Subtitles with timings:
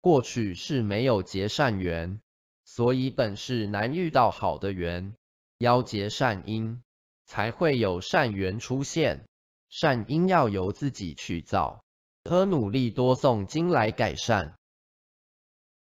[0.00, 2.20] 过去是没有结善缘，
[2.64, 5.14] 所以本是难遇到好的缘，
[5.58, 6.82] 要结善因，
[7.26, 9.26] 才会有善缘出现。
[9.68, 11.84] 善因要由自己去造，
[12.24, 14.56] 多努力多诵经来改善。